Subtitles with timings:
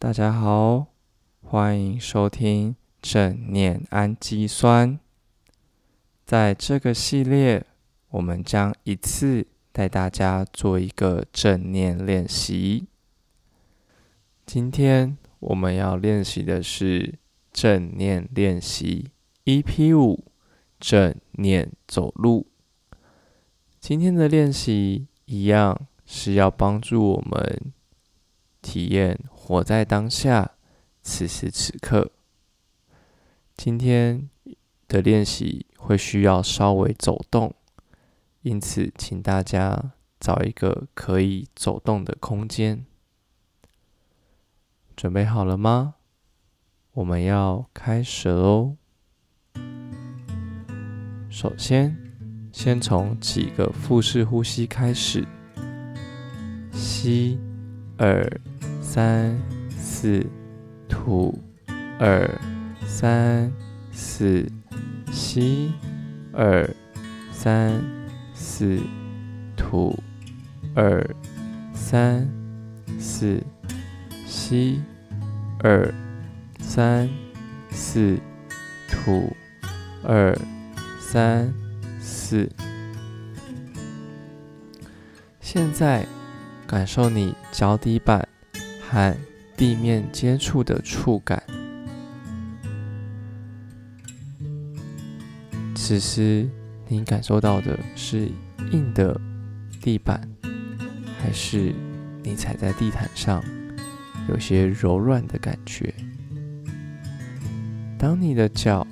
[0.00, 0.86] 大家好，
[1.42, 4.96] 欢迎收听正念氨基酸。
[6.24, 7.66] 在这个系列，
[8.10, 12.86] 我们将一次带大家做一个正念练习。
[14.46, 17.18] 今天我们要练习的是
[17.52, 19.10] 正念练习
[19.46, 20.24] EP 五
[20.78, 22.46] 正念走路。
[23.80, 27.72] 今天的练习一样是要帮助我们
[28.62, 30.52] 体验活在当下，
[31.02, 32.10] 此时此刻。
[33.56, 34.28] 今天
[34.86, 37.54] 的练习会需要稍微走动，
[38.42, 42.84] 因此请大家找一个可以走动的空间。
[44.96, 45.94] 准备好了吗？
[46.92, 48.76] 我们要开始喽。
[51.30, 51.96] 首先。
[52.50, 55.24] 先从几个腹式呼吸开始，
[56.72, 57.38] 吸
[57.98, 58.24] 二
[58.80, 59.36] 三
[59.68, 60.24] 四，
[60.88, 61.38] 吐
[61.98, 62.26] 二
[62.86, 63.52] 三
[63.92, 64.46] 四，
[65.12, 65.72] 吸
[66.32, 66.68] 二
[67.30, 67.82] 三
[68.32, 68.78] 四，
[69.56, 69.94] 吐
[70.74, 71.04] 二
[71.74, 72.26] 三
[72.98, 73.42] 四，
[74.26, 74.80] 吸
[75.62, 75.92] 二
[76.60, 77.08] 三
[77.70, 78.18] 四，
[78.88, 79.36] 吐
[80.02, 80.34] 二
[81.00, 81.52] 三。
[82.00, 82.48] 四，
[85.40, 86.06] 现在
[86.68, 88.28] 感受你脚底板
[88.88, 89.16] 和
[89.56, 91.42] 地面接触的触感。
[95.74, 96.46] 此时
[96.86, 98.28] 你感受到的是
[98.70, 99.18] 硬的
[99.80, 100.20] 地板，
[101.18, 101.74] 还是
[102.22, 103.42] 你踩在地毯上
[104.28, 105.94] 有些柔软的感觉？
[107.98, 108.86] 当你的脚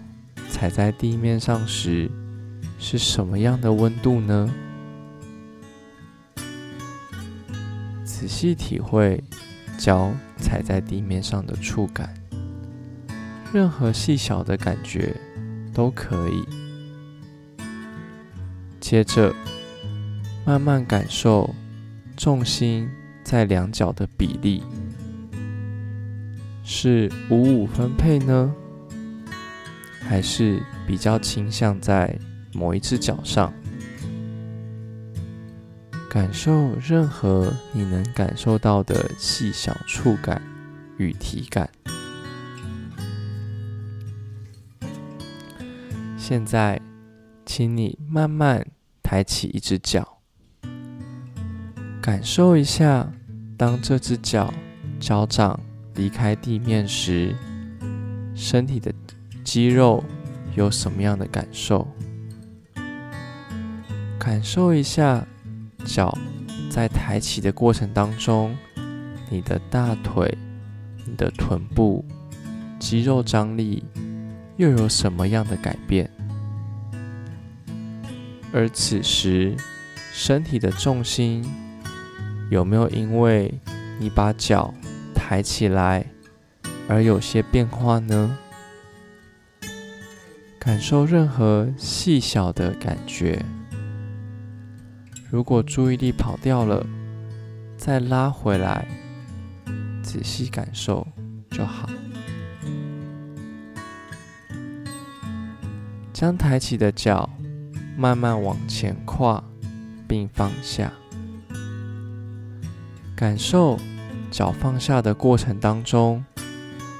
[0.48, 2.10] 踩在地面上时，
[2.78, 4.50] 是什么样的温度呢？
[8.18, 9.22] 仔细体会
[9.76, 12.14] 脚踩在地面上的触感，
[13.52, 15.14] 任何细小的感觉
[15.74, 16.42] 都可以。
[18.80, 19.34] 接着，
[20.46, 21.54] 慢慢感受
[22.16, 22.88] 重心
[23.22, 24.62] 在两脚的比例，
[26.64, 28.50] 是五五分配呢，
[30.00, 32.18] 还是比较倾向在？
[32.54, 33.52] 某一只脚上，
[36.16, 40.40] 感受任何你能感受到的细小触感
[40.96, 41.68] 与体感。
[46.16, 46.80] 现在，
[47.44, 48.66] 请你慢慢
[49.02, 50.16] 抬起一只脚，
[52.00, 53.12] 感受一下，
[53.58, 54.50] 当这只脚
[54.98, 55.60] 脚掌
[55.96, 57.36] 离开地面时，
[58.34, 58.90] 身体的
[59.44, 60.02] 肌肉
[60.54, 61.86] 有什么样的感受？
[64.18, 65.22] 感受一下
[65.86, 66.16] 脚
[66.68, 68.54] 在抬起的过程当中，
[69.30, 70.36] 你的大腿、
[71.06, 72.04] 你的臀部
[72.78, 73.84] 肌肉张力
[74.56, 76.10] 又有什么样的改变？
[78.52, 79.54] 而此时
[80.12, 81.44] 身体的重心
[82.50, 83.52] 有没有因为
[83.98, 84.72] 你把脚
[85.14, 86.06] 抬起来
[86.88, 88.38] 而有些变化呢？
[90.58, 93.44] 感受任何细小的感觉。
[95.28, 96.86] 如果注意力跑掉了，
[97.76, 98.86] 再拉回来，
[100.02, 101.06] 仔细感受
[101.50, 101.88] 就好。
[106.12, 107.28] 将抬起的脚
[107.96, 109.42] 慢慢往前跨，
[110.08, 110.92] 并放下。
[113.14, 113.78] 感受
[114.30, 116.24] 脚放下的过程当中，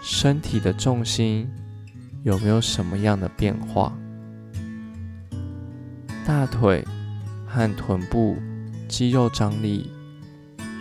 [0.02, 1.48] 身体的重心
[2.24, 3.96] 有没有什么样的变化？
[6.26, 6.84] 大腿。
[7.56, 8.36] 和臀部
[8.86, 9.90] 肌肉张力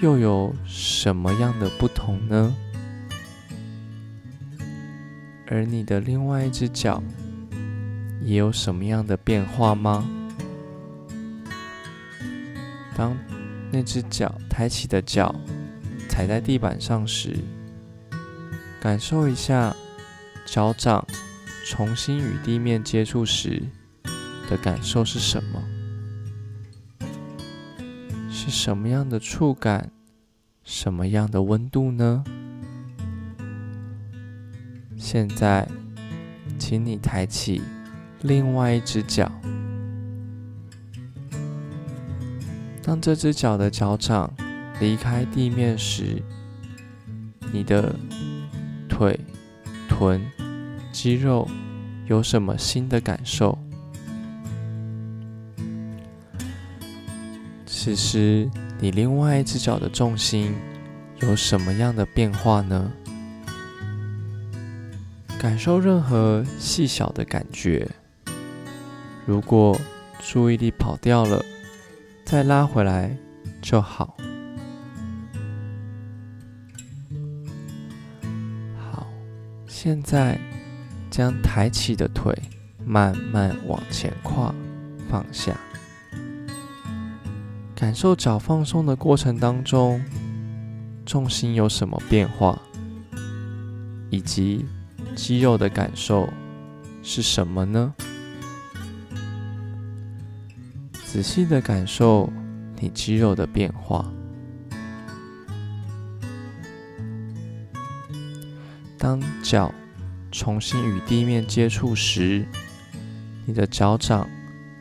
[0.02, 2.54] 又有什么样的不同呢？
[5.48, 7.02] 而你的另外一只脚
[8.22, 10.06] 也有什么样的变化吗？
[12.94, 13.18] 当
[13.72, 15.34] 那只脚抬起的脚
[16.10, 17.38] 踩在地板上时，
[18.82, 19.74] 感受一下
[20.46, 21.08] 脚掌
[21.66, 23.64] 重新与地面接触时
[24.50, 25.64] 的感受是什么？
[28.46, 29.90] 是什么样的触感，
[30.64, 32.24] 什么样的温度呢？
[34.96, 35.68] 现在，
[36.60, 37.64] 请你抬起
[38.22, 39.32] 另外一只脚。
[42.84, 44.32] 当这只脚的脚掌
[44.80, 46.22] 离开地面时，
[47.52, 47.96] 你的
[48.88, 49.20] 腿、
[49.90, 50.22] 臀、
[50.92, 51.50] 肌肉
[52.06, 53.58] 有什么新的感受？
[57.86, 58.50] 此时，
[58.80, 60.56] 你另外一只脚的重心
[61.20, 62.92] 有什么样的变化呢？
[65.38, 67.88] 感受任何细小的感觉。
[69.24, 69.80] 如果
[70.20, 71.46] 注意力跑掉了，
[72.26, 73.16] 再拉回来
[73.62, 74.18] 就好。
[78.92, 79.06] 好，
[79.68, 80.40] 现在
[81.12, 82.36] 将抬起的腿
[82.84, 84.52] 慢慢往前跨，
[85.08, 85.56] 放下。
[87.86, 90.04] 感受脚放松的过程当中，
[91.06, 92.60] 重心有什么变化，
[94.10, 94.66] 以及
[95.16, 96.28] 肌肉的感受
[97.04, 97.94] 是什么呢？
[101.06, 102.28] 仔细的感受
[102.80, 104.12] 你肌肉的变化。
[108.98, 109.72] 当脚
[110.32, 112.48] 重新与地面接触时，
[113.46, 114.28] 你的脚掌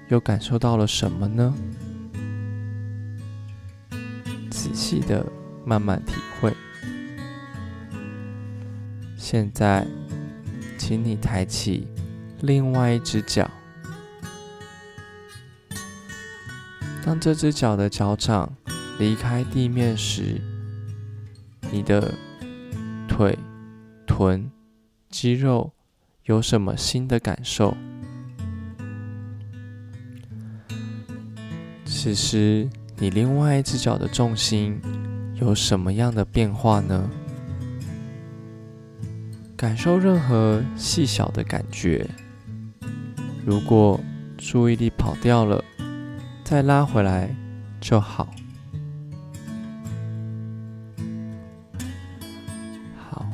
[0.09, 1.55] 又感受到了什么呢？
[4.65, 5.31] 仔细的
[5.67, 6.51] 慢慢体会。
[9.15, 9.87] 现在，
[10.79, 11.87] 请你抬起
[12.41, 13.51] 另外一只脚。
[17.05, 18.51] 当这只脚的脚掌
[18.99, 20.41] 离开地面时，
[21.71, 22.15] 你的
[23.07, 23.39] 腿、
[24.07, 24.51] 臀、
[25.11, 25.71] 肌肉
[26.23, 27.77] 有什么新的感受？
[31.85, 34.81] 此时，你另外一只脚的重心
[35.35, 37.09] 有什么样的变化呢？
[39.57, 42.09] 感受任何细小的感觉。
[43.45, 44.01] 如果
[44.37, 45.63] 注意力跑掉了。
[46.45, 47.35] 再拉回来
[47.81, 48.29] 就好。
[52.99, 53.27] 好，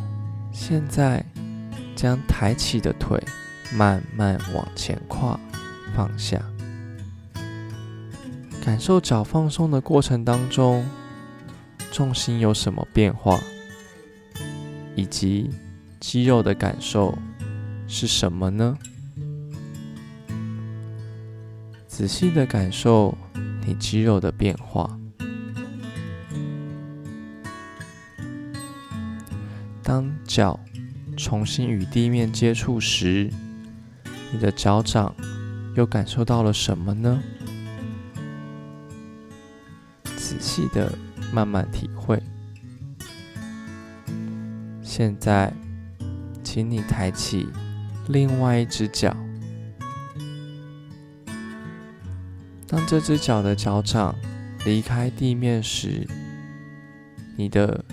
[0.53, 1.23] 现在
[1.97, 3.21] 将抬起的腿
[3.75, 5.39] 慢慢往前跨，
[5.93, 6.41] 放下。
[8.63, 10.85] 感受脚放松的过程当中，
[11.91, 13.41] 重心有什么变化，
[14.95, 15.51] 以及
[15.99, 17.17] 肌肉的感受
[17.89, 18.77] 是什么呢？
[21.89, 23.17] 仔细的感受
[23.67, 24.99] 你肌肉的变化。
[29.83, 30.61] 当脚
[31.17, 33.31] 重新与地面接触时，
[34.31, 35.15] 你的脚掌
[35.75, 37.23] 又感受到了什么呢？
[40.41, 40.93] 细的
[41.33, 42.21] 慢慢体会。
[44.83, 45.53] 现在，
[46.43, 47.47] 请你抬起
[48.09, 49.17] 另外一只脚。
[52.67, 54.15] 当这只脚的脚掌
[54.65, 56.07] 离开地面时，
[57.37, 57.85] 你的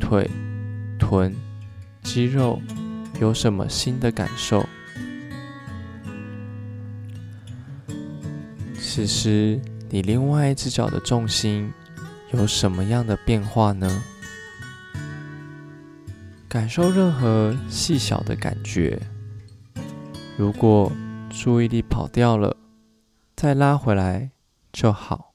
[0.00, 0.30] 腿、
[0.98, 1.34] 臀、
[2.02, 2.60] 肌肉
[3.20, 4.66] 有什么新的感受？
[8.78, 11.72] 此时，你另外一只脚的重心
[12.32, 14.02] 有什么样的变化呢？
[16.48, 19.00] 感受任何细小的感觉。
[20.36, 20.92] 如果
[21.30, 22.56] 注意力跑掉了。
[23.36, 24.30] 再拉回来
[24.72, 25.34] 就好。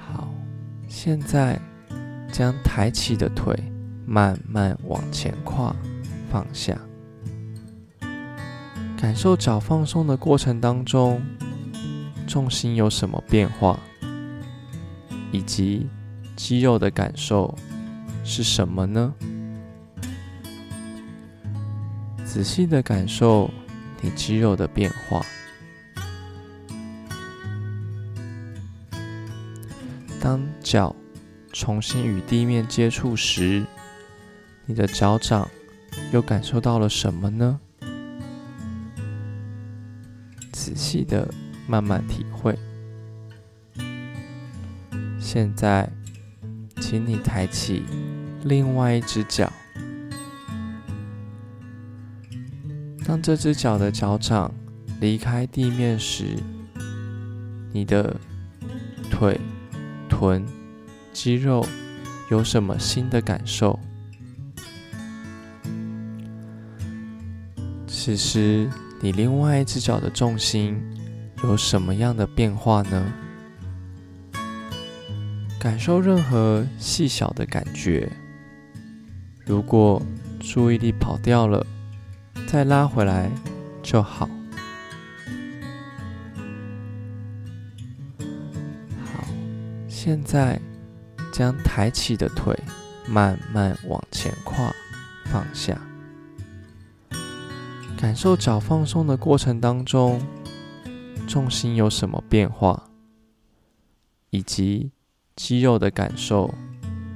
[0.00, 0.28] 好，
[0.88, 1.56] 现在
[2.32, 3.54] 将抬起的腿
[4.04, 5.72] 慢慢往前跨，
[6.28, 6.76] 放下。
[8.96, 11.22] 感受脚放松的过程当中，
[12.26, 13.78] 重心有什么变化，
[15.30, 15.86] 以及
[16.34, 17.56] 肌肉的感受
[18.24, 19.14] 是什么呢？
[22.24, 23.50] 仔细的感受
[24.00, 25.24] 你肌肉的变化。
[30.20, 30.96] 当脚
[31.52, 33.64] 重新与地面接触时，
[34.64, 35.48] 你的脚掌
[36.12, 37.60] 又感受到了什么呢？
[40.76, 41.28] 细的
[41.66, 42.56] 慢慢体会。
[45.18, 45.90] 现在，
[46.80, 47.82] 请你抬起
[48.44, 49.52] 另外一只脚。
[53.04, 54.52] 当这只脚的脚掌
[55.00, 56.36] 离开地面时，
[57.72, 58.16] 你的
[59.10, 59.40] 腿、
[60.08, 60.44] 臀、
[61.12, 61.64] 肌肉
[62.30, 63.78] 有什么新的感受？
[67.86, 68.68] 此时，
[69.00, 70.82] 你另外一只脚的重心
[71.42, 73.12] 有什么样的变化呢？
[75.58, 78.10] 感受任何细小的感觉。
[79.44, 80.02] 如果
[80.40, 81.66] 注意力跑掉了。
[82.46, 83.28] 再拉回来
[83.82, 84.30] 就好。
[89.04, 89.24] 好，
[89.88, 90.60] 现在
[91.32, 92.56] 将抬起的腿
[93.08, 94.72] 慢慢往前跨，
[95.24, 95.76] 放下。
[98.06, 100.22] 感受脚放松的过程当中，
[101.26, 102.88] 重心有什么变化，
[104.30, 104.92] 以及
[105.34, 106.54] 肌肉的感受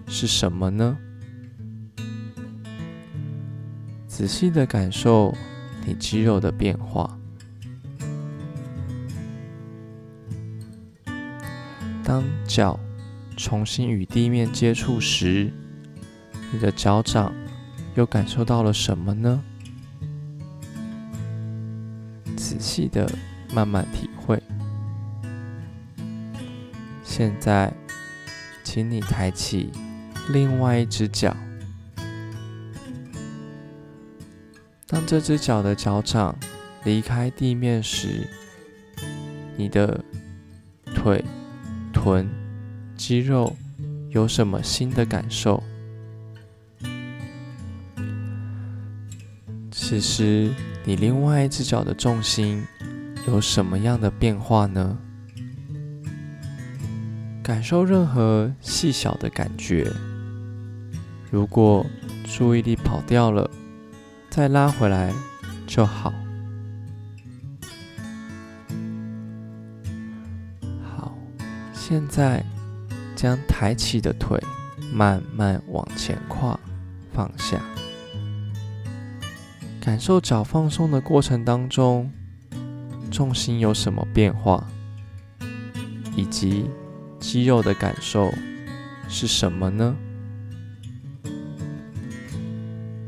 [0.08, 0.98] 是什么呢？
[4.08, 5.32] 仔细的感受
[5.86, 7.16] 你肌肉的变化。
[12.02, 12.76] 当脚
[13.36, 15.52] 重新与地面接触时，
[16.52, 17.32] 你的脚掌
[17.94, 19.44] 又感受到了什么呢？
[22.60, 23.10] 细的
[23.52, 24.40] 慢慢体会。
[27.02, 27.72] 现在，
[28.62, 29.70] 请你抬起
[30.28, 31.36] 另外一只脚。
[34.86, 36.36] 当这只脚的脚掌
[36.84, 38.28] 离开地面时，
[39.56, 40.04] 你的
[40.94, 41.24] 腿、
[41.92, 42.28] 臀、
[42.96, 43.56] 肌肉
[44.10, 45.62] 有什么新的感受？
[49.90, 50.48] 此时，
[50.84, 52.64] 你另外一只脚的重心
[53.26, 54.96] 有什么样的变化呢？
[57.42, 59.92] 感受任何细小的感觉。
[61.28, 61.84] 如果
[62.22, 63.50] 注意力跑掉了，
[64.30, 65.12] 再拉回来
[65.66, 66.14] 就好。
[70.84, 71.12] 好，
[71.72, 72.44] 现在
[73.16, 74.40] 将抬起的腿
[74.92, 76.56] 慢慢往前跨，
[77.12, 77.60] 放下。
[79.90, 82.08] 感受脚放松的过程当中，
[83.10, 84.64] 重心有什么变化，
[86.14, 86.70] 以及
[87.18, 88.32] 肌肉的感受
[89.08, 89.96] 是什么呢？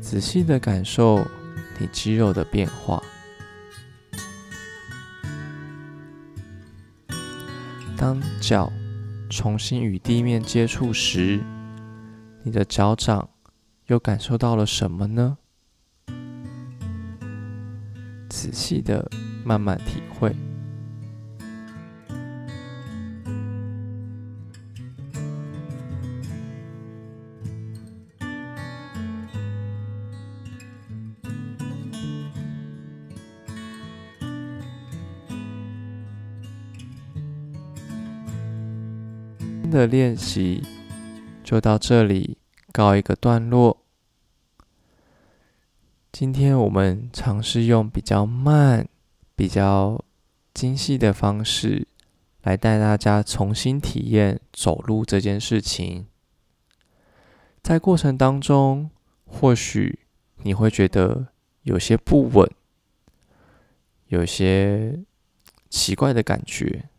[0.01, 1.25] 仔细的感受
[1.79, 3.01] 你肌肉的变化。
[7.95, 8.69] 当脚
[9.29, 11.39] 重新与地面接触时，
[12.43, 13.29] 你的脚掌
[13.85, 15.37] 又感受到了什么呢？
[18.43, 19.09] 仔细的
[19.45, 20.35] 慢慢体会。
[39.39, 40.61] 今天的练习
[41.45, 42.37] 就到这里
[42.73, 43.82] 告一个段落。
[46.13, 48.87] 今天我们尝试用比较慢、
[49.35, 49.99] 比较
[50.53, 51.87] 精细的方式
[52.43, 56.05] 来带大家重新体验走路这件事情。
[57.63, 58.91] 在过程当中，
[59.25, 60.01] 或许
[60.43, 61.29] 你会觉得
[61.63, 62.47] 有些不稳，
[64.09, 64.99] 有些
[65.71, 66.89] 奇怪的感觉，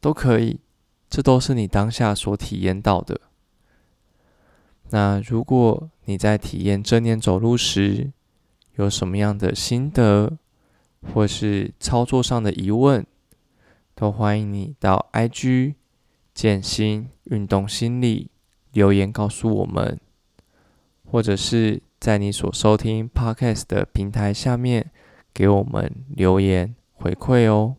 [0.00, 0.58] 都可以，
[1.08, 3.20] 这都是你当下所体验到的。
[4.92, 8.12] 那如果你在体验正念走路时
[8.76, 10.36] 有什么样的心得，
[11.14, 13.04] 或是操作上的疑问，
[13.94, 15.74] 都欢迎你到 IG
[16.34, 18.30] 健心运动心理
[18.72, 19.98] 留言告诉我们，
[21.10, 24.90] 或者是在你所收听 Podcast 的平台下面
[25.32, 27.76] 给我们留言回馈哦。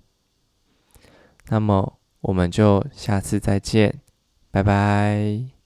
[1.50, 4.00] 那么我们就下次再见，
[4.50, 5.63] 拜拜。